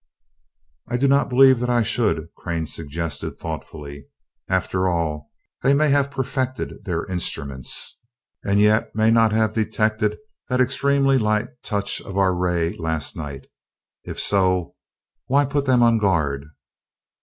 [0.89, 4.07] "I do not believe that I should," Crane suggested, thoughtfully.
[4.49, 5.29] "After all,
[5.61, 7.99] they may have perfected their instruments,
[8.43, 10.17] and yet may not have detected
[10.49, 13.45] that extremely light touch of our ray last night.
[14.03, 14.73] If so,
[15.27, 16.47] why put them on guard?"